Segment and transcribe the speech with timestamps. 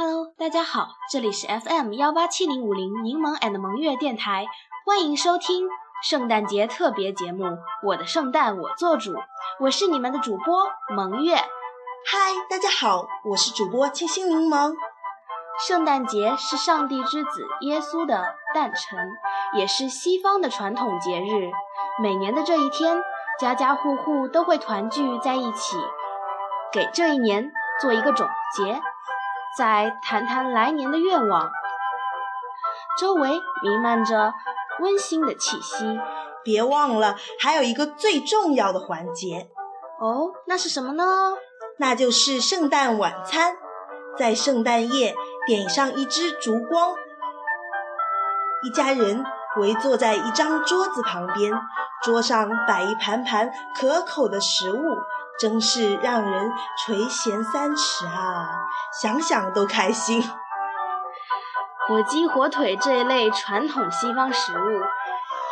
[0.00, 4.46] Hello，大家好，这里是 FM 幺八七零五零柠檬 and 萌月电台，
[4.86, 5.66] 欢迎收听
[6.04, 7.44] 圣诞节特别节目
[7.82, 9.14] 《我的圣诞我做主》，
[9.58, 11.34] 我是你们的主播萌月。
[11.34, 14.72] 嗨，大家好，我是主播清新柠檬。
[15.66, 19.10] 圣诞节是上帝之子耶稣的诞辰，
[19.54, 21.50] 也是西方的传统节日。
[22.00, 23.02] 每年的这一天，
[23.40, 25.76] 家家户户都会团聚在一起，
[26.72, 28.80] 给这一年做一个总结，
[29.58, 31.50] 再谈谈来年的愿望。
[33.00, 33.28] 周围
[33.62, 34.32] 弥漫着
[34.78, 35.98] 温馨的气息。
[36.44, 39.48] 别忘了，还有一个最重要的环节。
[39.98, 41.04] 哦，那是什么呢？
[41.78, 43.56] 那就是圣诞晚餐，
[44.16, 45.16] 在圣诞夜
[45.48, 46.94] 点上一支烛光，
[48.62, 49.24] 一家人
[49.56, 51.52] 围坐在一张桌子旁边。
[52.04, 54.96] 桌上摆一盘盘可口的食物，
[55.38, 58.48] 真是让人垂涎三尺啊！
[59.00, 60.22] 想想都开心。
[61.86, 64.82] 火鸡、火腿这一类传统西方食物，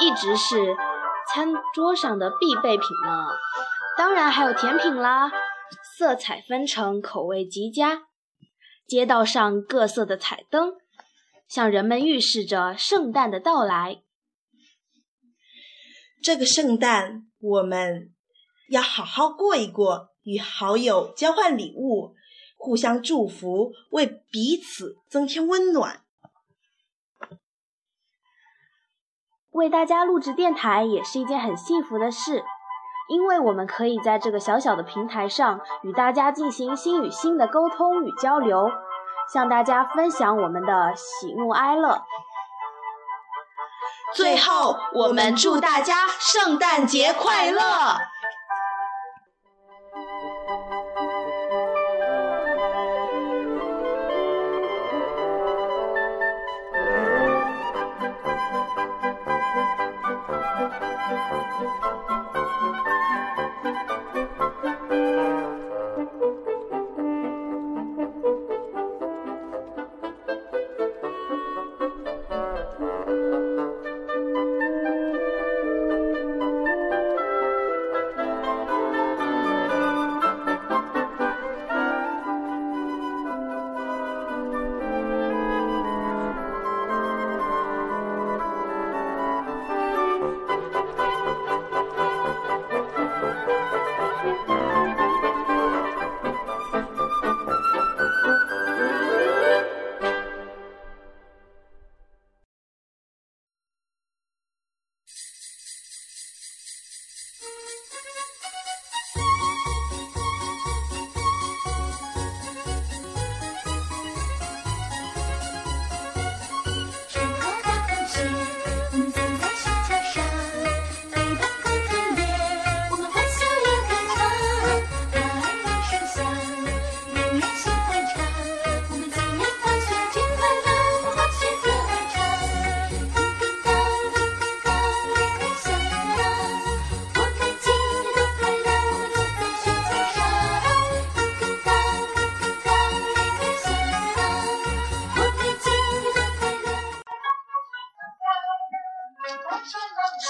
[0.00, 0.76] 一直是
[1.28, 3.28] 餐桌上的必备品呢。
[3.96, 5.30] 当然还有甜品啦，
[5.96, 8.02] 色彩纷呈，口味极佳。
[8.86, 10.74] 街道上各色的彩灯，
[11.48, 14.02] 向人们预示着圣诞的到来。
[16.22, 18.12] 这个圣诞，我们
[18.68, 22.14] 要好好过一过，与好友交换礼物，
[22.56, 26.00] 互相祝福，为彼此增添温暖。
[29.50, 32.44] 为大家录制电台也是一件很幸福的事，
[33.08, 38.70] 因为我们可以在这个小小的平台上与大家进行心与心的沟通与交流，
[39.32, 42.04] 向大家分享我们的喜怒哀乐。
[44.14, 47.60] 最后，我们祝大家圣诞节快乐！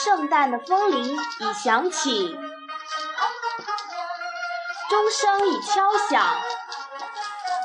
[0.07, 2.39] 圣诞的风铃已响起，
[4.89, 6.25] 钟声已敲响，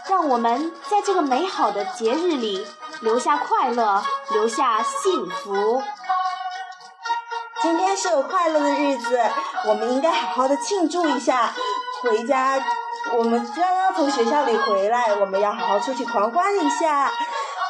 [0.09, 2.66] 让我们在这个美好的节日里
[3.02, 5.84] 留下快乐，留下幸福。
[7.62, 9.22] 今天是个快乐的日子，
[9.68, 11.53] 我们应该好好的庆祝一下。
[12.02, 12.59] 回家，
[13.19, 17.12] 我们刚刚从学校里回来，我们要好好出去狂欢一下。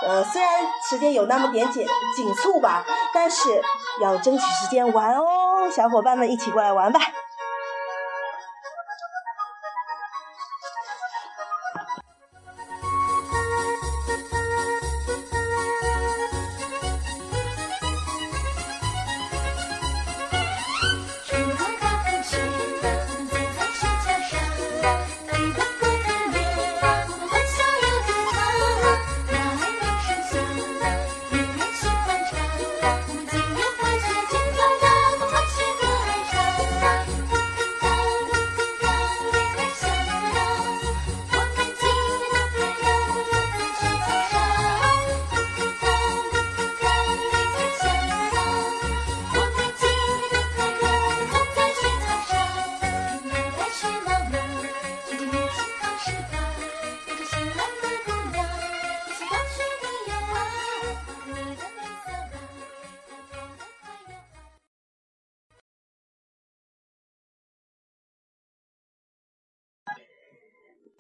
[0.08, 0.50] 呃，虽然
[0.90, 1.86] 时间有那么点紧
[2.16, 3.62] 紧促吧，但是
[4.02, 7.00] 要争取时间玩哦，小伙伴们一起过来玩吧。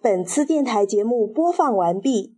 [0.01, 2.35] 本次电台节目播放完毕，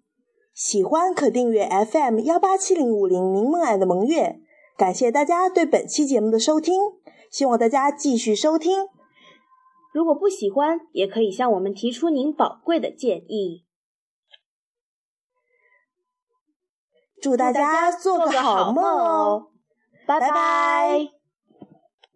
[0.54, 4.42] 喜欢可订阅 FM 幺八七零五零柠檬爱的萌月。
[4.76, 6.76] 感谢大家对本期节目的收听，
[7.32, 8.90] 希望大家继续收听。
[9.94, 13.64] 如果不喜欢，也可以向我们提出您宝贵的建议。
[17.22, 19.52] 祝大家做个好梦哦，
[20.06, 21.23] 拜拜。